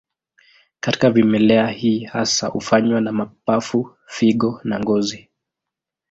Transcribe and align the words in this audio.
Katika 0.79 1.09
vimelea 1.09 1.67
hii 1.67 2.03
hasa 2.03 2.47
hufanywa 2.47 3.01
na 3.01 3.11
mapafu, 3.11 3.95
figo 4.07 4.61
na 4.63 4.79
ngozi. 4.79 5.29